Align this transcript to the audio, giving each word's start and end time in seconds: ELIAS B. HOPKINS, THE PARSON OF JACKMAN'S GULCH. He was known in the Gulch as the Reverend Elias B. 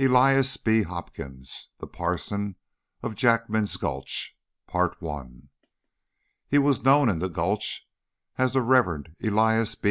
ELIAS 0.00 0.56
B. 0.56 0.82
HOPKINS, 0.82 1.68
THE 1.78 1.86
PARSON 1.86 2.56
OF 3.00 3.14
JACKMAN'S 3.14 3.76
GULCH. 3.76 4.36
He 6.50 6.58
was 6.58 6.82
known 6.82 7.08
in 7.08 7.20
the 7.20 7.28
Gulch 7.28 7.86
as 8.36 8.54
the 8.54 8.60
Reverend 8.60 9.14
Elias 9.22 9.76
B. 9.76 9.86